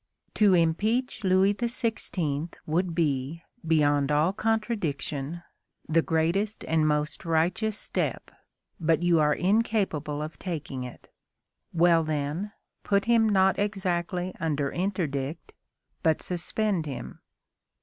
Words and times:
To 0.33 0.55
impeach 0.55 1.23
Louis 1.23 1.53
XVI. 1.53 2.51
would 2.65 2.95
be, 2.95 3.43
beyond 3.63 4.11
all 4.11 4.33
contradiction, 4.33 5.43
the 5.87 6.01
greatest 6.01 6.65
and 6.65 6.87
most 6.87 7.23
righteous 7.23 7.77
step, 7.77 8.31
but 8.79 9.03
you 9.03 9.19
are 9.19 9.35
incapable 9.35 10.23
of 10.23 10.39
taking 10.39 10.83
it. 10.83 11.11
Well 11.71 12.03
then, 12.03 12.51
put 12.83 13.05
him 13.05 13.29
not 13.29 13.59
exactly 13.59 14.33
under 14.39 14.71
interdict, 14.71 15.53
but 16.01 16.23
suspend 16.23 16.87
him." 16.87 17.19